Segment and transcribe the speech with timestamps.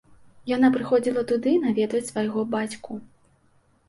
[0.51, 2.97] Яна прыходзіла туды наведваць свайго бацьку.